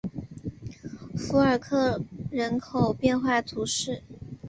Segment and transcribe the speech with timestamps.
[1.15, 2.01] 富尔克
[2.31, 4.01] 人口变化图示